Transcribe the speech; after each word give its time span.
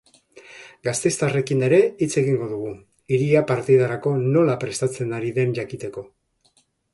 Gasteiztarrekin 0.85 1.59
ere 1.67 1.77
hitz 2.05 2.09
egingo 2.21 2.47
dugu, 2.53 2.71
hiria 3.17 3.45
partidarako 3.53 4.15
nola 4.23 4.57
prestatzen 4.65 5.15
ari 5.19 5.31
den 5.37 5.55
jakiteko. 5.61 6.05